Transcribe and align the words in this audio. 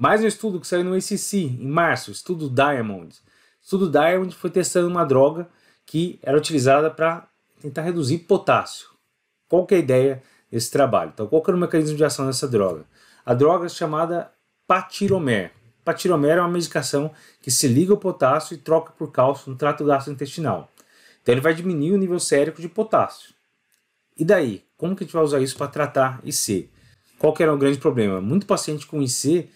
Mais 0.00 0.24
um 0.24 0.26
estudo 0.26 0.58
que 0.58 0.66
saiu 0.66 0.82
no 0.82 0.94
ACC 0.94 1.34
em 1.34 1.68
março, 1.68 2.10
estudo 2.10 2.48
Diamond. 2.48 3.14
Estudo 3.60 3.90
Diamond 3.90 4.34
foi 4.34 4.48
testando 4.48 4.88
uma 4.88 5.04
droga 5.04 5.46
que 5.84 6.18
era 6.22 6.38
utilizada 6.38 6.90
para 6.90 7.28
tentar 7.60 7.82
reduzir 7.82 8.20
potássio. 8.20 8.88
Qual 9.46 9.66
que 9.66 9.74
é 9.74 9.76
a 9.76 9.80
ideia 9.80 10.22
desse 10.50 10.70
trabalho? 10.70 11.10
Então, 11.12 11.26
qual 11.26 11.42
que 11.42 11.50
era 11.50 11.56
o 11.58 11.60
mecanismo 11.60 11.98
de 11.98 12.02
ação 12.02 12.26
dessa 12.26 12.48
droga? 12.48 12.86
A 13.26 13.34
droga 13.34 13.66
é 13.66 13.68
chamada 13.68 14.32
patiromer. 14.66 15.52
Patiromer 15.84 16.38
é 16.38 16.40
uma 16.40 16.48
medicação 16.48 17.10
que 17.42 17.50
se 17.50 17.68
liga 17.68 17.92
ao 17.92 17.98
potássio 17.98 18.54
e 18.54 18.56
troca 18.56 18.92
por 18.92 19.12
cálcio 19.12 19.52
no 19.52 19.58
trato 19.58 19.84
gastrointestinal. 19.84 20.72
Então 21.20 21.34
ele 21.34 21.42
vai 21.42 21.52
diminuir 21.52 21.92
o 21.92 21.98
nível 21.98 22.18
sérico 22.18 22.62
de 22.62 22.70
potássio. 22.70 23.34
E 24.16 24.24
daí? 24.24 24.64
Como 24.78 24.96
que 24.96 25.04
a 25.04 25.06
gente 25.06 25.12
vai 25.12 25.24
usar 25.24 25.40
isso 25.40 25.58
para 25.58 25.68
tratar 25.68 26.22
IC? 26.24 26.70
Qual 27.18 27.34
que 27.34 27.42
era 27.42 27.52
o 27.52 27.58
grande 27.58 27.76
problema? 27.76 28.18
Muito 28.18 28.46
paciente 28.46 28.86
com 28.86 29.02
IC 29.02 29.50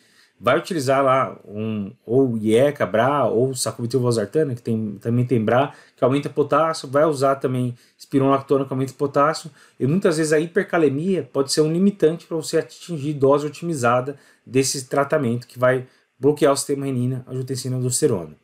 vai 0.44 0.58
utilizar 0.58 1.02
lá 1.02 1.34
um 1.48 1.90
ou 2.04 2.36
IECA, 2.36 2.84
BRA 2.84 3.24
ou 3.24 3.54
sacubitril/valsartana, 3.54 4.54
que 4.54 4.60
tem, 4.60 4.98
também 5.00 5.24
tem 5.24 5.42
BRA, 5.42 5.72
que 5.96 6.04
aumenta 6.04 6.28
potássio, 6.28 6.86
vai 6.86 7.06
usar 7.06 7.36
também 7.36 7.74
espironolactona, 7.96 8.66
que 8.66 8.72
aumenta 8.74 8.92
potássio, 8.92 9.50
e 9.80 9.86
muitas 9.86 10.18
vezes 10.18 10.34
a 10.34 10.38
hipercalemia 10.38 11.26
pode 11.32 11.50
ser 11.50 11.62
um 11.62 11.72
limitante 11.72 12.26
para 12.26 12.36
você 12.36 12.58
atingir 12.58 13.14
dose 13.14 13.46
otimizada 13.46 14.18
desse 14.44 14.86
tratamento 14.86 15.46
que 15.46 15.58
vai 15.58 15.86
bloquear 16.20 16.52
o 16.52 16.56
sistema 16.56 16.84
renina, 16.84 17.24
angiotensina, 17.26 17.76
aldosterona. 17.76 18.36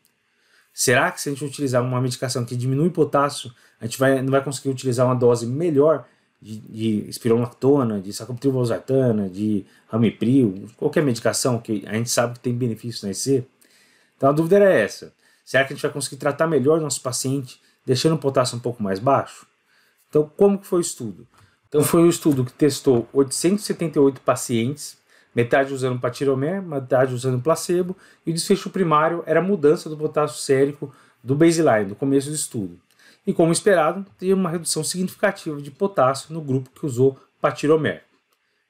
Será 0.73 1.11
que 1.11 1.21
se 1.21 1.29
a 1.29 1.33
gente 1.33 1.45
utilizar 1.45 1.83
uma 1.83 2.01
medicação 2.01 2.47
que 2.47 2.57
diminui 2.57 2.89
potássio, 2.89 3.53
a 3.79 3.85
gente 3.85 3.99
vai, 3.99 4.23
não 4.23 4.31
vai 4.31 4.43
conseguir 4.43 4.71
utilizar 4.71 5.05
uma 5.05 5.15
dose 5.15 5.47
melhor 5.47 6.07
de, 6.41 6.59
de 6.59 7.11
de 8.03 8.13
sacubitril/valsartana, 8.13 9.29
de 9.29 9.67
ramipril, 9.89 10.67
qualquer 10.77 11.03
medicação 11.03 11.59
que 11.59 11.85
a 11.87 11.95
gente 11.95 12.11
sabe 12.11 12.35
que 12.35 12.41
tem 12.41 12.55
benefício 12.55 13.07
na 13.07 13.13
EC? 13.13 13.45
Então 14.17 14.29
a 14.29 14.33
dúvida 14.33 14.57
era 14.57 14.73
essa. 14.73 15.13
Será 15.45 15.65
que 15.65 15.73
a 15.73 15.77
gente 15.77 15.83
vai 15.83 15.93
conseguir 15.93 16.17
tratar 16.17 16.47
melhor 16.47 16.81
nosso 16.81 17.01
paciente, 17.01 17.61
deixando 17.85 18.15
o 18.15 18.19
potássio 18.19 18.57
um 18.57 18.61
pouco 18.61 18.83
mais 18.83 18.99
baixo? 18.99 19.47
Então, 20.09 20.31
como 20.37 20.59
que 20.59 20.67
foi 20.67 20.79
o 20.79 20.83
estudo? 20.83 21.27
Então, 21.69 21.83
foi 21.83 22.03
um 22.03 22.09
estudo 22.09 22.45
que 22.45 22.53
testou 22.53 23.09
878 23.13 24.21
pacientes 24.21 25.01
metade 25.35 25.73
usando 25.73 26.01
patiromer, 26.01 26.63
metade 26.63 27.15
usando 27.15 27.41
placebo, 27.41 27.97
e 28.27 28.31
o 28.31 28.35
desfecho 28.35 28.71
primário 28.71 29.23
era 29.27 29.41
a 29.41 29.43
mudança 29.43 29.89
do 29.89 29.97
potássio 29.97 30.39
sérico 30.39 30.93
do 31.23 31.35
baseline, 31.35 31.87
do 31.87 31.95
começo 31.95 32.29
do 32.29 32.35
estudo. 32.35 32.79
E 33.27 33.33
como 33.33 33.53
esperado, 33.53 34.05
teve 34.19 34.33
uma 34.33 34.51
redução 34.51 34.83
significativa 34.83 35.61
de 35.61 35.71
potássio 35.71 36.33
no 36.33 36.41
grupo 36.41 36.71
que 36.71 36.87
usou 36.87 37.19
patiromer. 37.41 38.03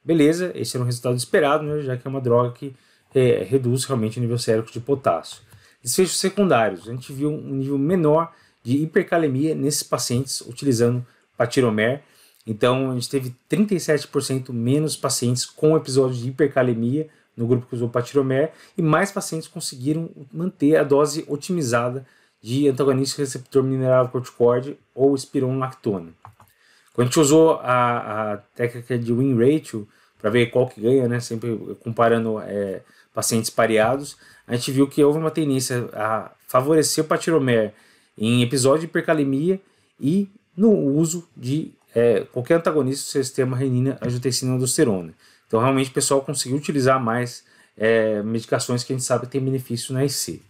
Beleza, 0.04 0.50
esse 0.54 0.76
era 0.76 0.82
um 0.82 0.86
resultado 0.86 1.16
esperado, 1.16 1.64
né, 1.64 1.82
já 1.82 1.96
que 1.96 2.06
é 2.06 2.10
uma 2.10 2.20
droga 2.20 2.52
que 2.52 2.74
é, 3.14 3.44
reduz 3.44 3.84
realmente 3.84 4.18
o 4.18 4.20
nível 4.20 4.38
sérico 4.38 4.72
de 4.72 4.80
potássio. 4.80 5.42
Desfechos 5.82 6.18
secundários, 6.18 6.88
a 6.88 6.92
gente 6.92 7.12
viu 7.12 7.30
um 7.30 7.54
nível 7.54 7.78
menor 7.78 8.32
de 8.62 8.76
hipercalemia 8.76 9.54
nesses 9.54 9.82
pacientes 9.82 10.40
utilizando 10.42 11.04
patiromer, 11.36 12.02
então, 12.46 12.90
a 12.90 12.94
gente 12.94 13.08
teve 13.08 13.34
37% 13.48 14.52
menos 14.52 14.96
pacientes 14.96 15.44
com 15.44 15.76
episódios 15.76 16.20
de 16.20 16.30
hipercalemia 16.30 17.08
no 17.36 17.46
grupo 17.46 17.66
que 17.66 17.74
usou 17.74 17.88
patiromer 17.88 18.52
e 18.76 18.82
mais 18.82 19.12
pacientes 19.12 19.46
conseguiram 19.46 20.10
manter 20.32 20.76
a 20.76 20.82
dose 20.82 21.24
otimizada 21.28 22.04
de 22.42 22.68
antagonista 22.68 23.20
receptor 23.20 23.62
mineral 23.62 24.08
corticoide 24.08 24.78
ou 24.94 25.14
espironolactona. 25.14 26.12
Quando 26.92 27.06
a 27.06 27.10
gente 27.10 27.20
usou 27.20 27.60
a, 27.62 28.32
a 28.32 28.36
técnica 28.54 28.98
de 28.98 29.12
win 29.12 29.34
ratio 29.36 29.86
para 30.20 30.30
ver 30.30 30.46
qual 30.46 30.68
que 30.68 30.80
ganha, 30.80 31.08
né, 31.08 31.20
sempre 31.20 31.56
comparando 31.82 32.40
é, 32.40 32.82
pacientes 33.14 33.50
pareados, 33.50 34.16
a 34.46 34.54
gente 34.54 34.72
viu 34.72 34.86
que 34.86 35.02
houve 35.02 35.18
uma 35.18 35.30
tendência 35.30 35.88
a 35.92 36.30
favorecer 36.46 37.04
o 37.04 37.06
patiromer 37.06 37.72
em 38.18 38.42
episódio 38.42 38.80
de 38.80 38.86
hipercalemia 38.86 39.60
e 39.98 40.28
no 40.56 40.72
uso 40.72 41.28
de 41.36 41.72
é, 41.94 42.20
qualquer 42.32 42.54
antagonista 42.54 43.18
do 43.18 43.24
sistema 43.24 43.56
renina, 43.56 43.98
angiotensina 44.00 44.52
aldosterona. 44.52 45.14
Então, 45.46 45.60
realmente, 45.60 45.90
o 45.90 45.92
pessoal 45.92 46.20
conseguiu 46.22 46.56
utilizar 46.56 47.02
mais 47.02 47.44
é, 47.76 48.22
medicações 48.22 48.84
que 48.84 48.92
a 48.92 48.96
gente 48.96 49.04
sabe 49.04 49.26
que 49.26 49.32
tem 49.32 49.40
benefício 49.40 49.94
na 49.94 50.04
IC. 50.04 50.42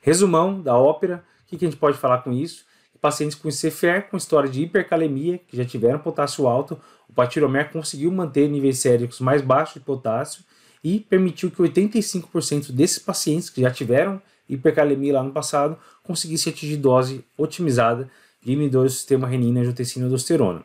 Resumão 0.00 0.60
da 0.60 0.76
ópera, 0.76 1.24
o 1.44 1.48
que, 1.48 1.58
que 1.58 1.64
a 1.64 1.68
gente 1.68 1.78
pode 1.78 1.98
falar 1.98 2.18
com 2.18 2.32
isso? 2.32 2.64
Pacientes 3.00 3.34
com 3.34 3.48
ICFR 3.48 4.10
com 4.10 4.16
história 4.16 4.48
de 4.48 4.62
hipercalemia, 4.62 5.38
que 5.38 5.56
já 5.56 5.64
tiveram 5.64 5.98
potássio 5.98 6.46
alto, 6.46 6.78
o 7.08 7.12
patiromer 7.12 7.70
conseguiu 7.72 8.12
manter 8.12 8.48
níveis 8.48 8.78
séricos 8.78 9.20
mais 9.20 9.40
baixos 9.40 9.74
de 9.74 9.80
potássio 9.80 10.44
e 10.84 11.00
permitiu 11.00 11.50
que 11.50 11.62
85% 11.62 12.72
desses 12.72 12.98
pacientes 12.98 13.48
que 13.48 13.62
já 13.62 13.70
tiveram 13.70 14.20
hipercalemia 14.48 15.14
lá 15.14 15.22
no 15.22 15.32
passado 15.32 15.78
conseguissem 16.02 16.52
atingir 16.52 16.76
dose 16.76 17.24
otimizada 17.38 18.10
de 18.42 18.52
inibidores 18.52 18.92
do 18.92 18.96
sistema 18.96 19.26
renina, 19.26 19.60
angiotensina 19.60 20.04
e 20.04 20.06
aldosterona 20.06 20.62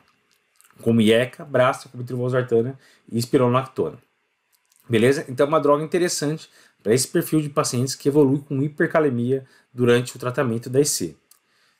como 0.81 1.01
IECA, 1.01 1.45
Brasta, 1.45 1.89
como 1.89 2.03
e 2.03 3.17
espironolactona. 3.17 3.97
Beleza? 4.87 5.25
Então 5.27 5.45
é 5.45 5.49
uma 5.49 5.59
droga 5.59 5.83
interessante 5.83 6.49
para 6.85 6.93
esse 6.93 7.07
perfil 7.07 7.41
de 7.41 7.49
pacientes 7.49 7.95
que 7.95 8.07
evolui 8.07 8.43
com 8.47 8.61
hipercalemia 8.61 9.43
durante 9.73 10.15
o 10.15 10.19
tratamento 10.19 10.69
da 10.69 10.79
IC. 10.79 11.17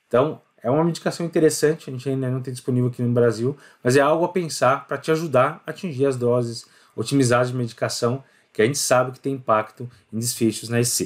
Então, 0.08 0.42
é 0.60 0.68
uma 0.68 0.82
medicação 0.82 1.24
interessante, 1.24 1.88
a 1.88 1.92
gente 1.92 2.08
ainda 2.08 2.28
não 2.28 2.42
tem 2.42 2.52
disponível 2.52 2.90
aqui 2.90 3.00
no 3.02 3.12
Brasil, 3.12 3.56
mas 3.84 3.96
é 3.96 4.00
algo 4.00 4.24
a 4.24 4.28
pensar 4.30 4.84
para 4.88 4.98
te 4.98 5.12
ajudar 5.12 5.62
a 5.64 5.70
atingir 5.70 6.06
as 6.06 6.16
doses 6.16 6.66
otimizadas 6.96 7.50
de 7.50 7.54
medicação 7.54 8.24
que 8.52 8.60
a 8.60 8.66
gente 8.66 8.78
sabe 8.78 9.12
que 9.12 9.20
tem 9.20 9.34
impacto 9.34 9.88
em 10.12 10.18
desfechos 10.18 10.68
na 10.68 10.80
IC. 10.80 10.90